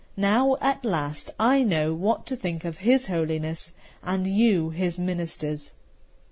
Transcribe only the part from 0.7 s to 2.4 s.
last I know what to